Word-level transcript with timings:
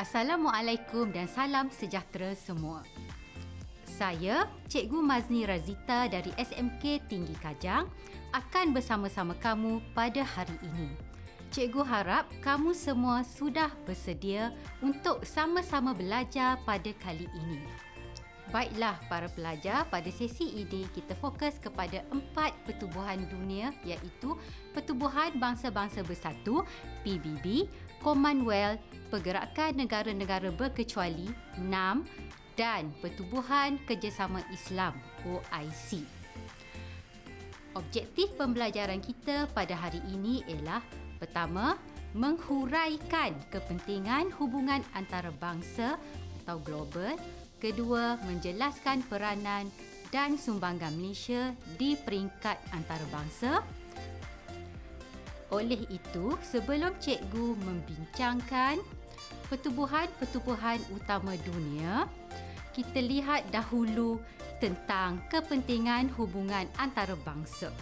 Assalamualaikum 0.00 1.12
dan 1.12 1.28
salam 1.28 1.68
sejahtera 1.68 2.32
semua. 2.32 2.80
Saya, 3.84 4.48
Cikgu 4.64 4.96
Mazni 4.96 5.44
Razita 5.44 6.08
dari 6.08 6.32
SMK 6.40 7.04
Tinggi 7.04 7.36
Kajang 7.36 7.84
akan 8.32 8.72
bersama-sama 8.72 9.36
kamu 9.36 9.84
pada 9.92 10.24
hari 10.24 10.56
ini. 10.64 10.96
Cikgu 11.52 11.84
harap 11.84 12.24
kamu 12.40 12.72
semua 12.72 13.20
sudah 13.28 13.68
bersedia 13.84 14.56
untuk 14.80 15.20
sama-sama 15.28 15.92
belajar 15.92 16.56
pada 16.64 16.96
kali 16.96 17.28
ini. 17.36 17.60
Baiklah 18.48 18.98
para 19.06 19.28
pelajar, 19.28 19.84
pada 19.92 20.08
sesi 20.08 20.64
ini 20.64 20.88
kita 20.96 21.12
fokus 21.14 21.60
kepada 21.60 22.02
empat 22.08 22.56
pertubuhan 22.64 23.22
dunia 23.28 23.70
iaitu 23.84 24.32
Pertubuhan 24.72 25.36
Bangsa-Bangsa 25.38 26.02
Bersatu, 26.02 26.66
PBB, 27.06 27.70
Commonwealth, 28.00 28.80
Pergerakan 29.12 29.76
Negara-Negara 29.76 30.48
Berkecuali, 30.56 31.28
NAM 31.60 32.08
dan 32.56 32.88
Pertubuhan 33.04 33.76
Kerjasama 33.84 34.40
Islam, 34.48 34.96
OIC. 35.28 36.00
Objektif 37.76 38.34
pembelajaran 38.34 38.98
kita 39.04 39.46
pada 39.52 39.76
hari 39.76 40.02
ini 40.10 40.42
ialah 40.48 40.82
pertama, 41.20 41.78
menghuraikan 42.16 43.36
kepentingan 43.52 44.34
hubungan 44.40 44.82
antarabangsa 44.98 45.94
atau 46.42 46.58
global, 46.58 47.14
kedua, 47.62 48.18
menjelaskan 48.26 49.06
peranan 49.06 49.70
dan 50.10 50.34
sumbangan 50.34 50.90
Malaysia 50.98 51.54
di 51.78 51.94
peringkat 51.94 52.58
antarabangsa, 52.74 53.62
oleh 55.50 55.82
itu, 55.90 56.38
sebelum 56.46 56.94
cikgu 57.02 57.58
membincangkan 57.58 58.78
pertubuhan-pertubuhan 59.50 60.78
utama 60.94 61.34
dunia, 61.42 62.06
kita 62.70 63.02
lihat 63.02 63.50
dahulu 63.50 64.22
tentang 64.62 65.18
kepentingan 65.26 66.06
hubungan 66.14 66.70
antarabangsa. 66.78 67.74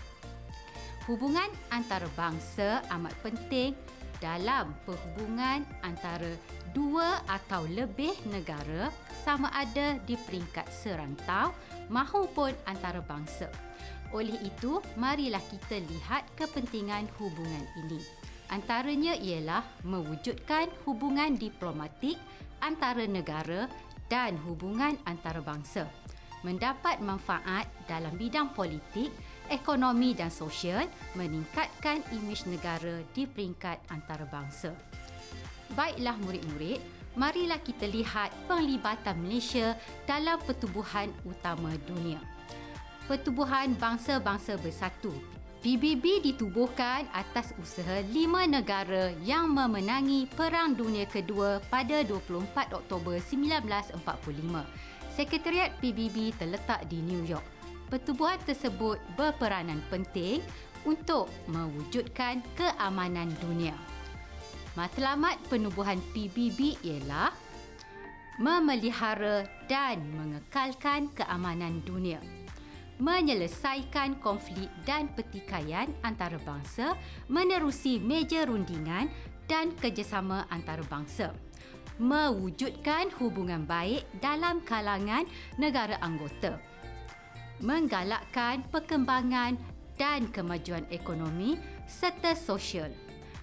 Hubungan 1.05 1.49
antarabangsa 1.73 2.85
amat 2.93 3.13
penting 3.21 3.73
dalam 4.19 4.75
perhubungan 4.83 5.63
antara 5.81 6.29
dua 6.77 7.23
atau 7.31 7.65
lebih 7.71 8.13
negara 8.29 8.91
sama 9.25 9.49
ada 9.55 9.97
di 10.05 10.19
peringkat 10.19 10.69
serantau 10.69 11.55
mahupun 11.89 12.53
antarabangsa. 12.69 13.49
Oleh 14.17 14.41
itu, 14.41 14.81
marilah 14.97 15.43
kita 15.53 15.85
lihat 15.85 16.25
kepentingan 16.33 17.09
hubungan 17.21 17.65
ini. 17.85 18.01
Antaranya 18.49 19.13
ialah 19.13 19.61
mewujudkan 19.85 20.73
hubungan 20.89 21.37
diplomatik 21.37 22.17
antara 22.65 23.05
negara 23.05 23.69
dan 24.09 24.41
hubungan 24.49 24.97
antarabangsa. 25.05 25.85
Mendapat 26.41 27.05
manfaat 27.05 27.69
dalam 27.85 28.17
bidang 28.17 28.57
politik, 28.57 29.13
ekonomi 29.53 30.17
dan 30.17 30.33
sosial, 30.33 30.89
meningkatkan 31.13 32.01
imej 32.15 32.49
negara 32.49 33.05
di 33.13 33.29
peringkat 33.29 33.85
antarabangsa. 33.93 34.73
Baiklah 35.77 36.17
murid-murid, 36.25 36.81
marilah 37.21 37.61
kita 37.61 37.85
lihat 37.85 38.33
penglibatan 38.49 39.21
Malaysia 39.21 39.77
dalam 40.09 40.41
pertubuhan 40.41 41.13
utama 41.29 41.77
dunia. 41.85 42.38
Pertubuhan 43.09 43.73
Bangsa-Bangsa 43.81 44.61
Bersatu. 44.61 45.09
PBB 45.65 46.21
ditubuhkan 46.29 47.09
atas 47.17 47.57
usaha 47.57 48.05
lima 48.13 48.45
negara 48.45 49.17
yang 49.25 49.49
memenangi 49.49 50.29
Perang 50.29 50.77
Dunia 50.77 51.09
Kedua 51.09 51.57
pada 51.73 52.05
24 52.05 52.77
Oktober 52.77 53.17
1945. 53.17 53.97
Sekretariat 55.17 55.73
PBB 55.81 56.37
terletak 56.37 56.85
di 56.93 57.01
New 57.01 57.25
York. 57.25 57.49
Pertubuhan 57.89 58.37
tersebut 58.45 59.01
berperanan 59.17 59.81
penting 59.89 60.45
untuk 60.85 61.33
mewujudkan 61.49 62.45
keamanan 62.61 63.33
dunia. 63.41 63.73
Matlamat 64.77 65.41
penubuhan 65.49 65.97
PBB 66.13 66.77
ialah 66.85 67.33
memelihara 68.37 69.49
dan 69.65 69.97
mengekalkan 70.13 71.09
keamanan 71.17 71.81
dunia 71.89 72.21
menyelesaikan 72.99 74.19
konflik 74.19 74.67
dan 74.83 75.11
pertikaian 75.15 75.87
antarabangsa 76.03 76.99
menerusi 77.31 78.03
meja 78.03 78.47
rundingan 78.47 79.07
dan 79.47 79.73
kerjasama 79.79 80.45
antarabangsa 80.51 81.33
mewujudkan 81.99 83.11
hubungan 83.19 83.67
baik 83.67 84.07
dalam 84.23 84.63
kalangan 84.63 85.27
negara 85.59 85.99
anggota 85.99 86.59
menggalakkan 87.59 88.63
perkembangan 88.71 89.59
dan 89.99 90.31
kemajuan 90.31 90.87
ekonomi 90.95 91.59
serta 91.91 92.39
sosial 92.39 92.95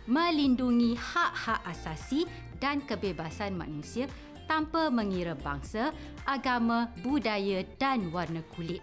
melindungi 0.08 0.96
hak-hak 0.96 1.60
asasi 1.68 2.24
dan 2.64 2.80
kebebasan 2.80 3.58
manusia 3.58 4.08
tanpa 4.46 4.94
mengira 4.94 5.34
bangsa, 5.34 5.90
agama, 6.24 6.94
budaya 7.02 7.66
dan 7.82 8.14
warna 8.14 8.46
kulit 8.54 8.80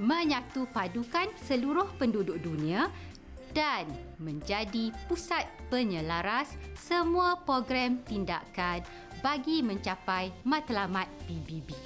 menyatu 0.00 0.64
padukan 0.72 1.28
seluruh 1.44 1.86
penduduk 2.00 2.40
dunia 2.40 2.88
dan 3.52 3.84
menjadi 4.16 4.94
pusat 5.10 5.44
penyelaras 5.68 6.56
semua 6.72 7.36
program 7.44 8.00
tindakan 8.08 8.80
bagi 9.20 9.60
mencapai 9.60 10.32
matlamat 10.46 11.06
PBB. 11.28 11.76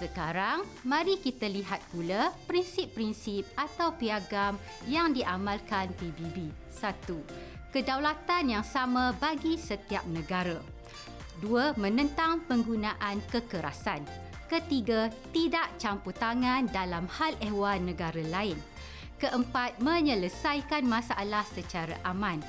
Sekarang, 0.00 0.64
mari 0.80 1.20
kita 1.20 1.44
lihat 1.44 1.84
pula 1.92 2.32
prinsip-prinsip 2.48 3.44
atau 3.52 3.92
piagam 4.00 4.56
yang 4.88 5.12
diamalkan 5.12 5.92
PBB. 6.00 6.48
Satu, 6.72 7.20
Kedaulatan 7.70 8.50
yang 8.50 8.66
sama 8.66 9.14
bagi 9.14 9.54
setiap 9.54 10.02
negara. 10.10 10.58
Dua, 11.38 11.70
Menentang 11.78 12.42
penggunaan 12.48 13.22
kekerasan. 13.30 14.29
Ketiga, 14.50 15.06
tidak 15.30 15.70
campur 15.78 16.10
tangan 16.10 16.66
dalam 16.74 17.06
hal 17.06 17.38
ehwal 17.38 17.78
negara 17.78 18.18
lain. 18.18 18.58
Keempat, 19.22 19.78
menyelesaikan 19.78 20.82
masalah 20.82 21.46
secara 21.46 21.94
aman. 22.02 22.42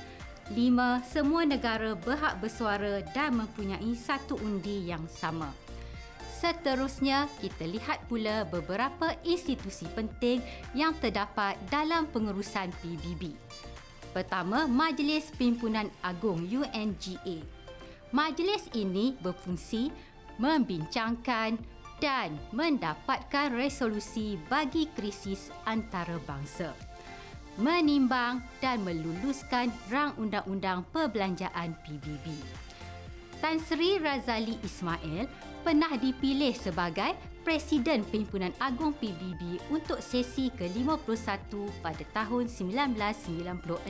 Lima, 0.50 0.98
semua 1.06 1.46
negara 1.46 1.94
berhak 1.94 2.42
bersuara 2.42 3.06
dan 3.14 3.38
mempunyai 3.38 3.94
satu 3.94 4.34
undi 4.34 4.90
yang 4.90 5.06
sama. 5.06 5.54
Seterusnya, 6.42 7.30
kita 7.38 7.70
lihat 7.70 8.02
pula 8.10 8.42
beberapa 8.50 9.14
institusi 9.22 9.86
penting 9.94 10.42
yang 10.74 10.98
terdapat 10.98 11.54
dalam 11.70 12.10
pengurusan 12.10 12.74
PBB. 12.82 13.30
Pertama, 14.10 14.66
Majlis 14.66 15.30
Pimpinan 15.38 15.86
Agung 16.02 16.50
UNGA. 16.50 17.46
Majlis 18.10 18.66
ini 18.74 19.14
berfungsi 19.22 19.94
membincangkan 20.42 21.56
dan 22.02 22.34
mendapatkan 22.50 23.54
resolusi 23.54 24.34
bagi 24.50 24.90
krisis 24.90 25.54
antarabangsa 25.70 26.74
menimbang 27.60 28.40
dan 28.64 28.80
meluluskan 28.80 29.68
rang 29.92 30.16
undang-undang 30.16 30.88
perbelanjaan 30.88 31.76
PBB. 31.84 32.32
Tan 33.44 33.60
Sri 33.60 33.98
Razali 33.98 34.56
Ismail 34.62 35.28
pernah 35.60 35.92
dipilih 35.98 36.54
sebagai 36.56 37.12
Presiden 37.42 38.06
Pimpinan 38.06 38.54
Agung 38.62 38.94
PBB 38.94 39.58
untuk 39.74 39.98
sesi 39.98 40.48
ke-51 40.54 41.50
pada 41.82 42.04
tahun 42.14 42.46
1996. 42.46 43.82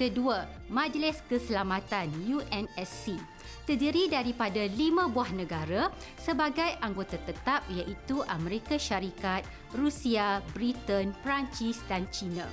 Kedua, 0.00 0.48
Majlis 0.72 1.20
Keselamatan 1.28 2.08
UNSC 2.24 3.20
terdiri 3.64 4.08
daripada 4.10 4.64
lima 4.76 5.08
buah 5.08 5.32
negara 5.32 5.92
sebagai 6.16 6.76
anggota 6.80 7.16
tetap 7.22 7.64
iaitu 7.72 8.24
Amerika 8.28 8.76
Syarikat, 8.76 9.44
Rusia, 9.76 10.44
Britain, 10.52 11.12
Perancis 11.24 11.80
dan 11.88 12.08
China. 12.14 12.44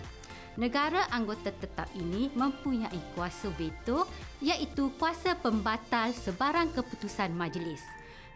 Negara 0.58 1.06
anggota 1.14 1.54
tetap 1.54 1.86
ini 1.94 2.34
mempunyai 2.34 2.98
kuasa 3.14 3.54
veto 3.54 4.10
iaitu 4.42 4.90
kuasa 4.98 5.38
pembatal 5.38 6.10
sebarang 6.18 6.74
keputusan 6.74 7.30
majlis. 7.30 7.86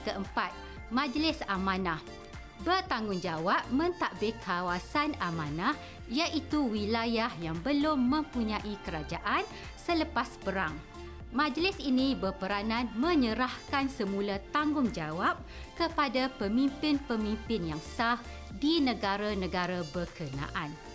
Keempat, 0.04 0.52
Majlis 0.92 1.42
Amanah 1.48 2.00
bertanggungjawab 2.66 3.70
mentadbir 3.70 4.34
kawasan 4.42 5.14
amanah 5.22 5.78
iaitu 6.10 6.66
wilayah 6.66 7.30
yang 7.38 7.54
belum 7.62 8.02
mempunyai 8.02 8.74
kerajaan 8.82 9.46
selepas 9.78 10.26
perang. 10.42 10.74
Majlis 11.28 11.76
ini 11.84 12.16
berperanan 12.16 12.88
menyerahkan 12.96 13.92
semula 13.92 14.40
tanggungjawab 14.48 15.36
kepada 15.76 16.32
pemimpin-pemimpin 16.40 17.76
yang 17.76 17.82
sah 17.84 18.16
di 18.56 18.80
negara-negara 18.80 19.84
berkenaan. 19.92 20.87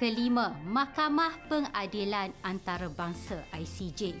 Kelima, 0.00 0.56
Mahkamah 0.64 1.44
Pengadilan 1.44 2.32
Antarabangsa 2.40 3.44
ICJ 3.52 4.16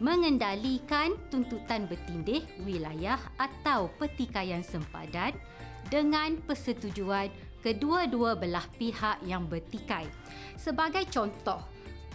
mengendalikan 0.00 1.20
tuntutan 1.28 1.84
bertindih 1.84 2.48
wilayah 2.64 3.20
atau 3.36 3.92
pertikaian 4.00 4.64
sempadan 4.64 5.36
dengan 5.92 6.40
persetujuan 6.48 7.28
kedua-dua 7.60 8.40
belah 8.40 8.64
pihak 8.80 9.20
yang 9.28 9.44
bertikai. 9.44 10.08
Sebagai 10.56 11.04
contoh, 11.12 11.60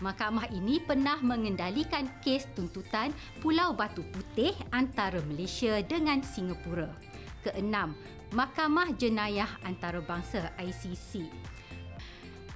Mahkamah 0.02 0.50
ini 0.50 0.82
pernah 0.82 1.22
mengendalikan 1.22 2.10
kes 2.26 2.50
tuntutan 2.58 3.14
Pulau 3.46 3.78
Batu 3.78 4.02
Putih 4.10 4.58
antara 4.74 5.22
Malaysia 5.30 5.86
dengan 5.86 6.26
Singapura. 6.26 6.90
Keenam, 7.46 7.94
Mahkamah 8.34 8.98
Jenayah 8.98 9.62
Antarabangsa 9.62 10.50
ICC. 10.58 11.53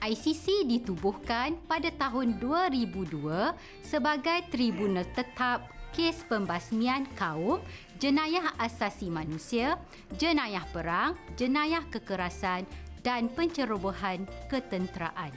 ICC 0.01 0.69
ditubuhkan 0.69 1.57
pada 1.65 1.89
tahun 1.93 2.37
2002 2.41 3.53
sebagai 3.81 4.45
tribunal 4.53 5.05
tetap 5.17 5.65
kes 5.95 6.21
pembasmian 6.29 7.09
kaum, 7.17 7.57
jenayah 7.97 8.53
asasi 8.61 9.09
manusia, 9.09 9.81
jenayah 10.21 10.65
perang, 10.69 11.17
jenayah 11.33 11.81
kekerasan 11.89 12.69
dan 13.01 13.31
pencerobohan 13.33 14.29
ketenteraan 14.51 15.33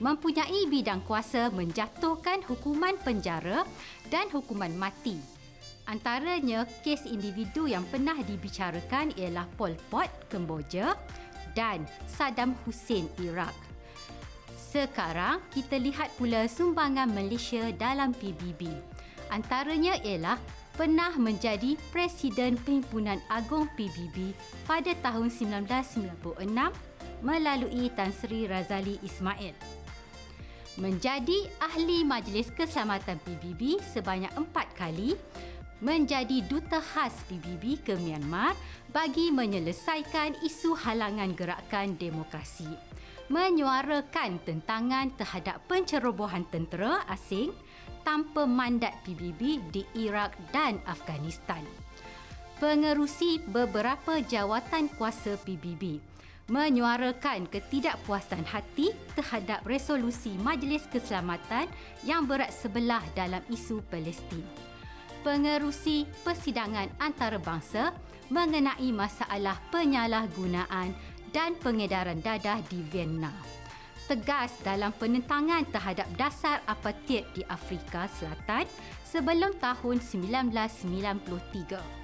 mempunyai 0.00 0.64
bidang 0.64 1.04
kuasa 1.04 1.52
menjatuhkan 1.52 2.40
hukuman 2.48 2.96
penjara 3.04 3.68
dan 4.08 4.26
hukuman 4.32 4.72
mati. 4.72 5.20
Antaranya, 5.84 6.64
kes 6.80 7.04
individu 7.04 7.68
yang 7.68 7.84
pernah 7.84 8.16
dibicarakan 8.16 9.12
ialah 9.20 9.44
Pol 9.60 9.76
Pot, 9.92 10.08
Kemboja 10.32 10.96
dan 11.52 11.84
Saddam 12.08 12.56
Hussein, 12.64 13.10
Iraq. 13.20 13.69
Sekarang, 14.70 15.42
kita 15.50 15.82
lihat 15.82 16.14
pula 16.14 16.46
sumbangan 16.46 17.10
Malaysia 17.10 17.74
dalam 17.74 18.14
PBB. 18.14 18.70
Antaranya 19.34 19.98
ialah 20.06 20.38
pernah 20.78 21.10
menjadi 21.18 21.74
Presiden 21.90 22.54
Perhimpunan 22.54 23.18
Agung 23.26 23.66
PBB 23.74 24.30
pada 24.70 24.94
tahun 25.02 25.34
1996 25.34 26.46
melalui 27.18 27.90
Tan 27.98 28.14
Sri 28.14 28.46
Razali 28.46 29.02
Ismail 29.02 29.80
menjadi 30.78 31.50
ahli 31.60 32.06
Majlis 32.06 32.54
Keselamatan 32.54 33.20
PBB 33.20 33.82
sebanyak 33.84 34.32
empat 34.32 34.70
kali, 34.78 35.12
menjadi 35.84 36.44
duta 36.48 36.80
khas 36.80 37.24
PBB 37.28 37.84
ke 37.84 37.96
Myanmar 38.00 38.56
bagi 38.92 39.32
menyelesaikan 39.32 40.40
isu 40.44 40.76
halangan 40.76 41.32
gerakan 41.36 41.96
demokrasi, 41.96 42.68
menyuarakan 43.30 44.42
tentangan 44.42 45.14
terhadap 45.14 45.62
pencerobohan 45.70 46.42
tentera 46.50 47.06
asing 47.06 47.54
tanpa 48.02 48.42
mandat 48.42 48.90
PBB 49.06 49.62
di 49.70 49.86
Iraq 49.94 50.34
dan 50.50 50.82
Afghanistan. 50.82 51.62
Pengerusi 52.58 53.38
beberapa 53.46 54.18
jawatan 54.20 54.90
kuasa 54.98 55.38
PBB 55.46 56.02
menyuarakan 56.50 57.46
ketidakpuasan 57.46 58.42
hati 58.42 58.90
terhadap 59.14 59.62
resolusi 59.62 60.34
Majlis 60.42 60.90
Keselamatan 60.90 61.70
yang 62.02 62.26
berat 62.26 62.50
sebelah 62.50 63.00
dalam 63.14 63.40
isu 63.46 63.78
Palestin. 63.86 64.42
Pengerusi 65.22 66.10
persidangan 66.26 66.90
antarabangsa 66.98 67.94
mengenai 68.34 68.90
masalah 68.90 69.62
penyalahgunaan 69.70 70.90
dan 71.30 71.54
pengedaran 71.58 72.22
dadah 72.22 72.62
di 72.66 72.82
Vienna. 72.90 73.32
Tegas 74.10 74.54
dalam 74.66 74.90
penentangan 74.98 75.64
terhadap 75.70 76.10
dasar 76.18 76.60
apartheid 76.66 77.24
di 77.30 77.46
Afrika 77.46 78.10
Selatan 78.10 78.66
sebelum 79.06 79.54
tahun 79.62 80.02
1993 80.02 82.00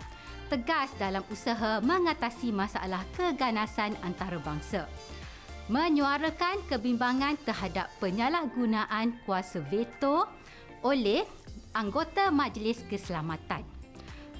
tegas 0.47 0.95
dalam 0.95 1.26
usaha 1.26 1.83
mengatasi 1.83 2.54
masalah 2.54 3.02
keganasan 3.18 3.99
antarabangsa. 4.06 4.87
Menyuarakan 5.66 6.62
kebimbangan 6.71 7.35
terhadap 7.42 7.90
penyalahgunaan 7.99 9.18
kuasa 9.26 9.59
veto 9.59 10.30
oleh 10.87 11.26
anggota 11.75 12.30
Majlis 12.30 12.87
Keselamatan. 12.87 13.75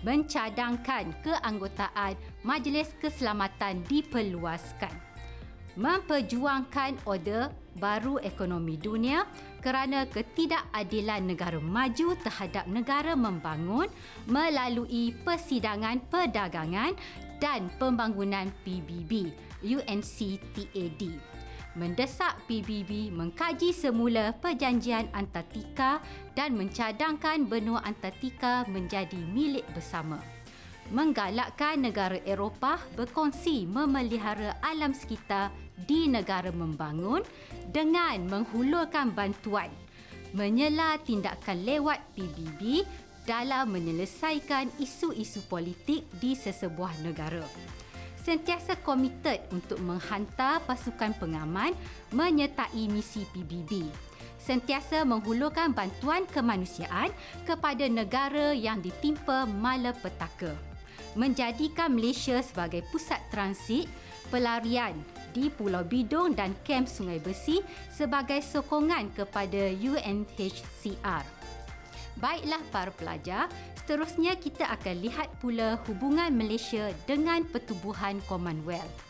Mencadangkan 0.07 1.11
keanggotaan 1.27 2.15
Majlis 2.47 2.95
Keselamatan 3.03 3.83
diperluaskan. 3.91 4.95
Memperjuangkan 5.75 7.03
order 7.11 7.51
baru 7.75 8.23
ekonomi 8.23 8.79
dunia 8.79 9.27
kerana 9.59 10.07
ketidakadilan 10.07 11.27
negara 11.27 11.59
maju 11.59 12.15
terhadap 12.23 12.71
negara 12.71 13.19
membangun 13.19 13.91
melalui 14.31 15.11
persidangan 15.27 15.99
perdagangan 16.07 16.95
dan 17.43 17.67
pembangunan 17.83 18.55
PBB 18.63 19.35
UNCTAD 19.67 21.36
mendesak 21.77 22.41
PBB 22.49 23.13
mengkaji 23.13 23.71
semula 23.71 24.33
perjanjian 24.41 25.07
Antartika 25.13 26.01
dan 26.33 26.57
mencadangkan 26.57 27.45
benua 27.45 27.85
Antartika 27.85 28.65
menjadi 28.73 29.21
milik 29.31 29.69
bersama. 29.77 30.19
Menggalakkan 30.91 31.85
negara 31.85 32.17
Eropah 32.25 32.81
berkongsi 32.97 33.69
memelihara 33.69 34.57
alam 34.65 34.97
sekitar 34.97 35.53
di 35.85 36.09
negara 36.09 36.49
membangun 36.49 37.21
dengan 37.71 38.25
menghulurkan 38.25 39.13
bantuan 39.13 39.69
menyela 40.37 41.01
tindakan 41.01 41.65
lewat 41.65 42.01
PBB 42.13 42.85
dalam 43.27 43.75
menyelesaikan 43.75 44.71
isu-isu 44.79 45.43
politik 45.51 46.07
di 46.23 46.37
sesebuah 46.37 46.93
negara. 47.03 47.43
Sentiasa 48.27 48.75
komited 48.83 49.39
untuk 49.55 49.79
menghantar 49.79 50.59
pasukan 50.67 51.15
pengaman 51.15 51.71
menyertai 52.11 52.91
misi 52.91 53.23
PBB. 53.31 53.87
Sentiasa 54.43 55.07
menghulurkan 55.07 55.71
bantuan 55.71 56.27
kemanusiaan 56.27 57.15
kepada 57.47 57.87
negara 57.87 58.51
yang 58.51 58.83
ditimpa 58.83 59.47
malapetaka. 59.47 60.59
Menjadikan 61.15 61.95
Malaysia 61.95 62.43
sebagai 62.43 62.83
pusat 62.91 63.23
transit, 63.31 63.87
pelarian 64.27 64.99
di 65.31 65.47
Pulau 65.47 65.87
Bidung 65.87 66.35
dan 66.35 66.51
kem 66.67 66.83
Sungai 66.83 67.23
Besi 67.23 67.63
sebagai 67.95 68.43
sokongan 68.43 69.15
kepada 69.15 69.71
UNHCR. 69.71 71.46
Baiklah 72.17 72.65
para 72.73 72.89
pelajar, 72.93 73.53
seterusnya 73.77 74.41
kita 74.41 74.65
akan 74.73 75.05
lihat 75.05 75.29
pula 75.37 75.77
hubungan 75.85 76.33
Malaysia 76.33 76.89
dengan 77.05 77.45
pertubuhan 77.45 78.25
Commonwealth. 78.25 79.05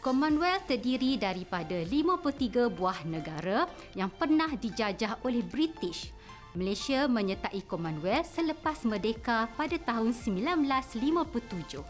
Commonwealth 0.00 0.64
terdiri 0.70 1.20
daripada 1.20 1.76
53 1.82 2.70
buah 2.72 3.04
negara 3.04 3.68
yang 3.92 4.08
pernah 4.08 4.48
dijajah 4.54 5.20
oleh 5.26 5.42
British. 5.44 6.14
Malaysia 6.54 7.10
menyertai 7.10 7.62
Commonwealth 7.66 8.32
selepas 8.32 8.86
merdeka 8.86 9.50
pada 9.58 9.76
tahun 9.76 10.14
1957. 10.14 11.82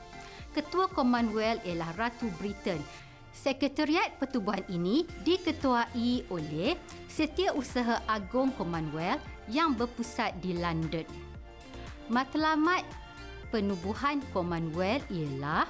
Ketua 0.51 0.91
Commonwealth 0.91 1.63
ialah 1.63 1.95
Ratu 1.95 2.27
Britain 2.41 2.83
Sekretariat 3.31 4.19
pertubuhan 4.19 4.67
ini 4.67 5.07
diketuai 5.23 6.29
oleh 6.35 6.75
Setiausaha 7.07 8.03
Agung 8.11 8.51
Commonwealth 8.59 9.23
yang 9.51 9.75
berpusat 9.75 10.39
di 10.39 10.55
London. 10.57 11.07
Matlamat 12.07 12.87
penubuhan 13.51 14.23
Commonwealth 14.31 15.07
ialah 15.11 15.67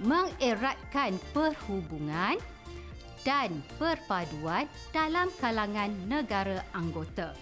mengeratkan 0.00 1.20
perhubungan 1.30 2.40
dan 3.22 3.62
perpaduan 3.78 4.66
dalam 4.90 5.30
kalangan 5.38 5.94
negara 6.10 6.64
anggota 6.74 7.36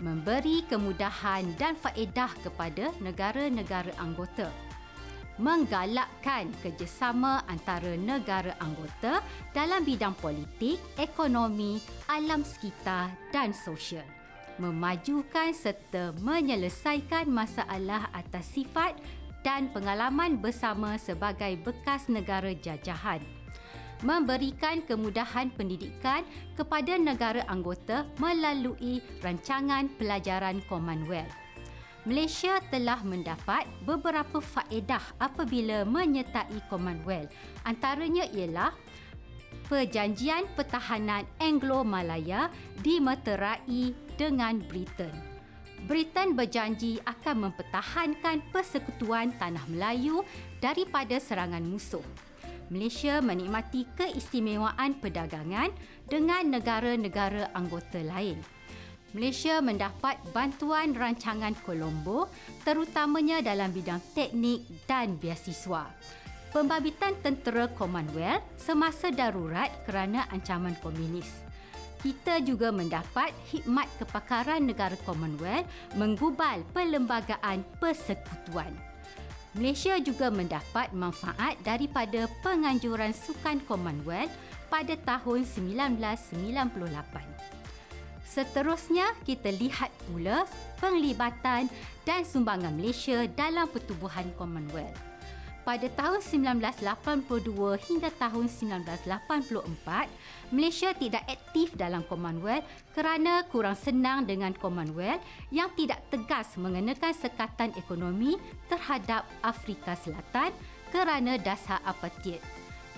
memberi 0.00 0.64
kemudahan 0.66 1.44
dan 1.60 1.76
faedah 1.76 2.32
kepada 2.40 2.90
negara-negara 3.04 3.92
anggota 4.00 4.48
menggalakkan 5.40 6.52
kerjasama 6.60 7.40
antara 7.48 7.96
negara 7.96 8.52
anggota 8.60 9.24
dalam 9.56 9.80
bidang 9.88 10.12
politik, 10.20 10.76
ekonomi, 11.00 11.80
alam 12.12 12.44
sekitar 12.44 13.08
dan 13.32 13.56
sosial. 13.56 14.19
Memajukan 14.58 15.54
serta 15.54 16.16
menyelesaikan 16.18 17.30
masalah 17.30 18.10
atas 18.10 18.56
sifat 18.56 18.98
dan 19.46 19.70
pengalaman 19.72 20.36
bersama 20.36 20.98
sebagai 21.00 21.56
bekas 21.62 22.10
negara 22.10 22.52
jajahan. 22.52 23.22
Memberikan 24.00 24.80
kemudahan 24.80 25.52
pendidikan 25.52 26.24
kepada 26.56 26.96
negara 26.96 27.44
anggota 27.52 28.08
melalui 28.16 29.04
rancangan 29.20 29.92
pelajaran 30.00 30.64
Commonwealth. 30.64 31.36
Malaysia 32.08 32.64
telah 32.72 33.04
mendapat 33.04 33.68
beberapa 33.84 34.40
faedah 34.40 35.04
apabila 35.20 35.84
menyertai 35.84 36.64
Commonwealth. 36.72 37.28
Antaranya 37.68 38.24
ialah 38.32 38.72
Perjanjian 39.68 40.48
Pertahanan 40.56 41.28
Anglo-Malaya 41.38 42.48
dimeterai 42.80 43.92
dengan 44.20 44.60
Britain. 44.68 45.16
Britain 45.88 46.36
berjanji 46.36 47.00
akan 47.08 47.48
mempertahankan 47.48 48.44
persekutuan 48.52 49.32
Tanah 49.40 49.64
Melayu 49.72 50.20
daripada 50.60 51.16
serangan 51.16 51.64
musuh. 51.64 52.04
Malaysia 52.68 53.24
menikmati 53.24 53.88
keistimewaan 53.96 55.00
perdagangan 55.00 55.72
dengan 56.04 56.52
negara-negara 56.52 57.48
anggota 57.56 58.04
lain. 58.04 58.36
Malaysia 59.10 59.58
mendapat 59.58 60.22
bantuan 60.30 60.94
rancangan 60.94 61.56
Colombo 61.66 62.30
terutamanya 62.62 63.42
dalam 63.42 63.74
bidang 63.74 63.98
teknik 64.14 64.68
dan 64.86 65.18
biasiswa. 65.18 65.90
Pembabitan 66.54 67.18
tentera 67.18 67.66
Commonwealth 67.74 68.46
semasa 68.54 69.10
darurat 69.10 69.70
kerana 69.82 70.30
ancaman 70.30 70.78
komunis. 70.78 71.49
Kita 72.00 72.40
juga 72.40 72.72
mendapat 72.72 73.28
hikmat 73.52 73.84
kepakaran 74.00 74.64
negara 74.64 74.96
Commonwealth 75.04 75.68
menggubal 76.00 76.64
perlembagaan 76.72 77.60
persekutuan. 77.76 78.72
Malaysia 79.52 80.00
juga 80.00 80.32
mendapat 80.32 80.96
manfaat 80.96 81.60
daripada 81.60 82.24
penganjuran 82.40 83.12
sukan 83.12 83.60
Commonwealth 83.68 84.32
pada 84.72 84.96
tahun 84.96 85.44
1998. 85.44 86.64
Seterusnya, 88.24 89.12
kita 89.26 89.50
lihat 89.50 89.90
pula 90.06 90.46
penglibatan 90.78 91.66
dan 92.06 92.22
sumbangan 92.22 92.70
Malaysia 92.70 93.26
dalam 93.34 93.66
pertubuhan 93.66 94.30
Commonwealth. 94.38 94.94
Pada 95.66 95.90
tahun 95.92 96.22
1982 96.22 97.90
hingga 97.90 98.08
tahun 98.16 98.46
1984, 98.48 100.08
Malaysia 100.50 100.90
tidak 100.94 101.22
aktif 101.30 101.78
dalam 101.78 102.02
Commonwealth 102.10 102.66
kerana 102.94 103.46
kurang 103.46 103.78
senang 103.78 104.26
dengan 104.26 104.50
Commonwealth 104.54 105.22
yang 105.54 105.70
tidak 105.78 106.02
tegas 106.10 106.58
mengenakan 106.58 107.14
sekatan 107.14 107.70
ekonomi 107.78 108.34
terhadap 108.66 109.26
Afrika 109.42 109.94
Selatan 109.94 110.50
kerana 110.90 111.38
dasar 111.38 111.78
apartheid 111.86 112.42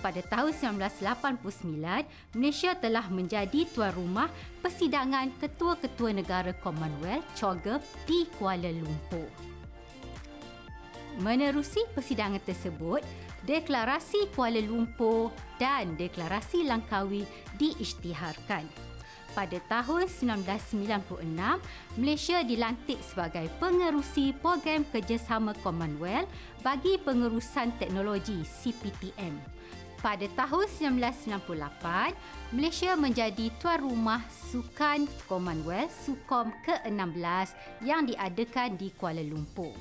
pada 0.03 0.19
tahun 0.19 0.51
1989, 0.75 2.35
Malaysia 2.35 2.75
telah 2.75 3.07
menjadi 3.07 3.63
tuan 3.71 3.95
rumah 3.95 4.27
persidangan 4.59 5.31
ketua-ketua 5.39 6.11
negara 6.11 6.51
Commonwealth 6.59 7.23
COGEP 7.39 7.79
di 8.03 8.27
Kuala 8.35 8.67
Lumpur. 8.67 9.31
Menerusi 11.23 11.87
persidangan 11.95 12.43
tersebut, 12.43 12.99
Deklarasi 13.47 14.31
Kuala 14.35 14.59
Lumpur 14.59 15.31
dan 15.55 15.95
Deklarasi 15.95 16.67
Langkawi 16.67 17.23
diisytiharkan. 17.57 18.65
Pada 19.33 19.57
tahun 19.65 20.05
1996, 20.05 21.25
Malaysia 21.97 22.45
dilantik 22.45 23.01
sebagai 23.01 23.49
pengerusi 23.57 24.29
program 24.37 24.85
kerjasama 24.93 25.57
Commonwealth 25.65 26.29
bagi 26.61 27.01
pengurusan 27.01 27.73
teknologi 27.81 28.45
CPTM 28.45 29.53
pada 30.03 30.27
tahun 30.35 30.67
1998, 30.99 32.11
Malaysia 32.51 32.91
menjadi 32.99 33.47
tuan 33.55 33.79
rumah 33.79 34.19
Sukan 34.51 35.07
Commonwealth 35.31 35.95
Sukom 35.95 36.51
ke-16 36.67 37.55
yang 37.87 38.03
diadakan 38.03 38.75
di 38.75 38.91
Kuala 38.99 39.23
Lumpur. 39.23 39.71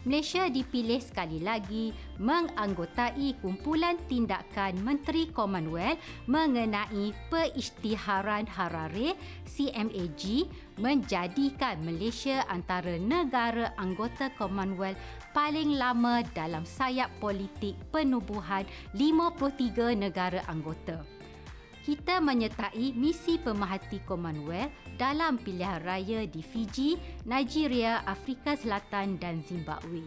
Malaysia 0.00 0.48
dipilih 0.48 0.96
sekali 0.96 1.44
lagi 1.44 1.92
menganggotai 2.16 3.36
kumpulan 3.44 4.00
tindakan 4.08 4.80
Menteri 4.80 5.28
Commonwealth 5.28 6.00
mengenai 6.24 7.12
perisytiharan 7.28 8.48
Harare 8.48 9.12
CMAG 9.44 10.48
menjadikan 10.80 11.84
Malaysia 11.84 12.48
antara 12.48 12.96
negara 12.96 13.76
anggota 13.76 14.32
Commonwealth 14.40 14.96
paling 15.36 15.76
lama 15.76 16.24
dalam 16.32 16.64
sayap 16.64 17.12
politik 17.20 17.76
penubuhan 17.92 18.64
53 18.96 20.00
negara 20.00 20.40
anggota 20.48 21.19
kita 21.90 22.22
menyertai 22.22 22.94
misi 22.94 23.34
pemerhati 23.34 23.98
Commonwealth 24.06 24.70
dalam 24.94 25.42
pilihan 25.42 25.82
raya 25.82 26.22
di 26.22 26.38
Fiji, 26.38 26.94
Nigeria, 27.26 28.06
Afrika 28.06 28.54
Selatan 28.54 29.18
dan 29.18 29.42
Zimbabwe. 29.42 30.06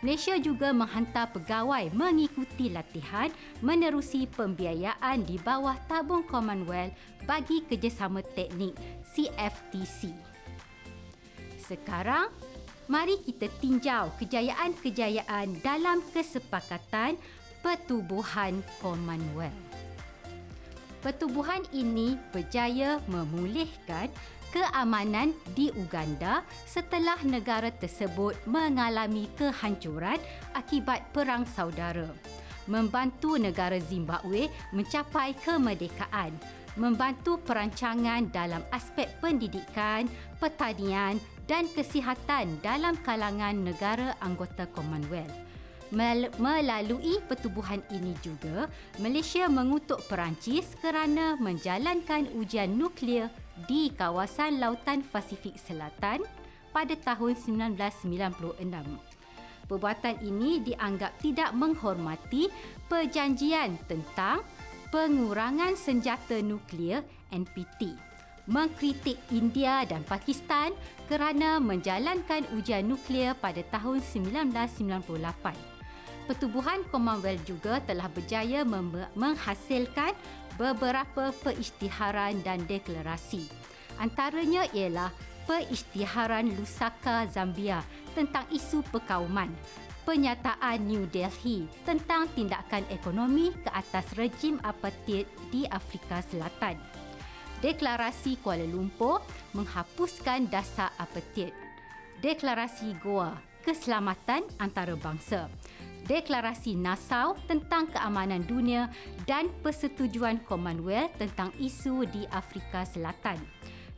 Malaysia 0.00 0.40
juga 0.40 0.72
menghantar 0.72 1.28
pegawai 1.36 1.92
mengikuti 1.92 2.72
latihan 2.72 3.28
menerusi 3.60 4.24
pembiayaan 4.32 5.28
di 5.28 5.36
bawah 5.36 5.76
tabung 5.92 6.24
Commonwealth 6.24 6.96
bagi 7.28 7.68
kerjasama 7.68 8.24
teknik 8.32 8.72
CFTC. 9.12 10.16
Sekarang, 11.60 12.32
mari 12.88 13.20
kita 13.20 13.52
tinjau 13.60 14.08
kejayaan-kejayaan 14.16 15.60
dalam 15.60 16.00
kesepakatan 16.16 17.20
pertubuhan 17.60 18.64
Commonwealth 18.80 19.79
pertubuhan 21.00 21.64
ini 21.72 22.16
berjaya 22.32 23.00
memulihkan 23.08 24.08
keamanan 24.50 25.32
di 25.54 25.70
Uganda 25.74 26.42
setelah 26.66 27.16
negara 27.22 27.70
tersebut 27.70 28.34
mengalami 28.46 29.30
kehancuran 29.38 30.18
akibat 30.54 31.06
perang 31.14 31.46
saudara. 31.46 32.06
Membantu 32.70 33.34
negara 33.40 33.78
Zimbabwe 33.82 34.46
mencapai 34.70 35.34
kemerdekaan, 35.42 36.30
membantu 36.78 37.40
perancangan 37.42 38.30
dalam 38.30 38.62
aspek 38.70 39.10
pendidikan, 39.18 40.06
pertanian 40.38 41.18
dan 41.50 41.66
kesihatan 41.66 42.62
dalam 42.62 42.94
kalangan 43.02 43.58
negara 43.58 44.14
anggota 44.22 44.70
Commonwealth. 44.70 45.49
Melalui 45.90 47.18
pertubuhan 47.26 47.82
ini 47.90 48.14
juga, 48.22 48.70
Malaysia 49.02 49.50
mengutuk 49.50 49.98
Perancis 50.06 50.78
kerana 50.78 51.34
menjalankan 51.34 52.30
ujian 52.38 52.78
nuklear 52.78 53.26
di 53.66 53.90
kawasan 53.98 54.62
Lautan 54.62 55.02
Pasifik 55.02 55.58
Selatan 55.58 56.22
pada 56.70 56.94
tahun 56.94 57.34
1996. 57.34 58.62
Perbuatan 59.66 60.16
ini 60.22 60.62
dianggap 60.62 61.18
tidak 61.18 61.50
menghormati 61.58 62.46
perjanjian 62.86 63.74
tentang 63.90 64.46
pengurangan 64.94 65.74
senjata 65.74 66.38
nuklear 66.38 67.02
NPT 67.34 68.10
mengkritik 68.50 69.14
India 69.30 69.86
dan 69.86 70.02
Pakistan 70.02 70.74
kerana 71.06 71.62
menjalankan 71.62 72.42
ujian 72.58 72.82
nuklear 72.82 73.38
pada 73.38 73.62
tahun 73.70 74.02
1998. 74.02 75.69
Pertubuhan 76.28 76.84
Commonwealth 76.88 77.44
juga 77.48 77.78
telah 77.84 78.08
berjaya 78.10 78.66
menghasilkan 79.16 80.12
beberapa 80.58 81.32
perisytiharan 81.40 82.44
dan 82.44 82.64
deklarasi. 82.68 83.48
Antaranya 83.96 84.68
ialah 84.72 85.12
perisytiharan 85.44 86.52
Lusaka 86.56 87.28
Zambia 87.28 87.84
tentang 88.16 88.48
isu 88.52 88.84
perkauman, 88.88 89.50
penyataan 90.04 90.84
New 90.84 91.04
Delhi 91.08 91.68
tentang 91.84 92.28
tindakan 92.32 92.86
ekonomi 92.88 93.52
ke 93.60 93.70
atas 93.72 94.12
rejim 94.16 94.56
apartheid 94.62 95.26
di 95.50 95.66
Afrika 95.68 96.24
Selatan 96.24 97.00
Deklarasi 97.60 98.40
Kuala 98.40 98.64
Lumpur 98.64 99.20
menghapuskan 99.52 100.48
dasar 100.48 100.96
apartheid. 100.96 101.52
Deklarasi 102.24 102.96
Goa 103.04 103.36
keselamatan 103.60 104.48
antarabangsa. 104.56 105.52
Deklarasi 106.10 106.74
Nassau 106.74 107.38
tentang 107.46 107.86
keamanan 107.86 108.42
dunia 108.42 108.90
dan 109.30 109.46
persetujuan 109.62 110.42
Commonwealth 110.42 111.14
tentang 111.22 111.54
isu 111.62 112.02
di 112.10 112.26
Afrika 112.34 112.82
Selatan. 112.82 113.38